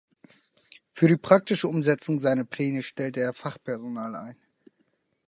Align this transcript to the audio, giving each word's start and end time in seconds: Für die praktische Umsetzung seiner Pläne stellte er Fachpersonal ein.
Für 0.93 1.07
die 1.07 1.15
praktische 1.15 1.67
Umsetzung 1.67 2.17
seiner 2.17 2.43
Pläne 2.43 2.81
stellte 2.81 3.19
er 3.19 3.33
Fachpersonal 3.33 4.15
ein. 4.15 4.37